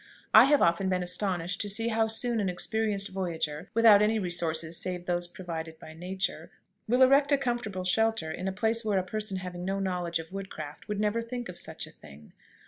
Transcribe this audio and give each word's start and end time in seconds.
I 0.33 0.45
have 0.45 0.63
often 0.63 0.89
been 0.89 1.03
astonished 1.03 1.61
to 1.61 1.69
see 1.69 1.89
how 1.89 2.07
soon 2.07 2.39
an 2.39 2.49
experienced 2.49 3.09
voyager, 3.09 3.69
without 3.75 4.01
any 4.01 4.17
resources 4.17 4.75
save 4.75 5.05
those 5.05 5.27
provided 5.27 5.77
by 5.77 5.93
nature, 5.93 6.49
will 6.87 7.03
erect 7.03 7.31
a 7.31 7.37
comfortable 7.37 7.83
shelter 7.83 8.31
in 8.31 8.47
a 8.47 8.51
place 8.51 8.83
where 8.83 8.97
a 8.97 9.03
person 9.03 9.37
having 9.37 9.63
no 9.63 9.77
knowledge 9.79 10.17
of 10.17 10.33
woodcraft 10.33 10.87
would 10.87 10.99
never 10.99 11.21
think 11.21 11.49
of 11.49 11.59
such 11.59 11.85
a 11.85 11.91
thing. 11.91 12.33